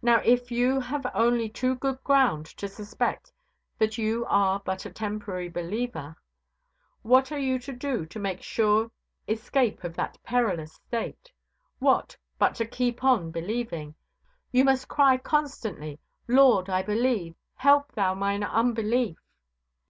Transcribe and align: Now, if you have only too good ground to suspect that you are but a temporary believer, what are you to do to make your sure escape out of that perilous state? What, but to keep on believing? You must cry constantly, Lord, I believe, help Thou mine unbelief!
Now, 0.00 0.22
if 0.24 0.50
you 0.50 0.80
have 0.80 1.04
only 1.12 1.50
too 1.50 1.74
good 1.74 2.02
ground 2.02 2.46
to 2.56 2.66
suspect 2.68 3.30
that 3.76 3.98
you 3.98 4.24
are 4.30 4.60
but 4.60 4.86
a 4.86 4.90
temporary 4.90 5.50
believer, 5.50 6.16
what 7.02 7.30
are 7.30 7.38
you 7.38 7.58
to 7.58 7.72
do 7.74 8.06
to 8.06 8.18
make 8.18 8.38
your 8.38 8.42
sure 8.42 8.90
escape 9.28 9.80
out 9.80 9.84
of 9.84 9.94
that 9.96 10.16
perilous 10.22 10.72
state? 10.72 11.30
What, 11.80 12.16
but 12.38 12.54
to 12.54 12.64
keep 12.64 13.04
on 13.04 13.30
believing? 13.30 13.94
You 14.52 14.64
must 14.64 14.88
cry 14.88 15.18
constantly, 15.18 16.00
Lord, 16.26 16.70
I 16.70 16.82
believe, 16.82 17.34
help 17.56 17.92
Thou 17.92 18.14
mine 18.14 18.42
unbelief! 18.42 19.18